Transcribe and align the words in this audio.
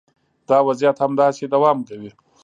دا 0.49 0.57
وضعیت 0.67 0.97
همداسې 1.05 1.43
دوام 1.53 1.77
کوي. 1.87 2.11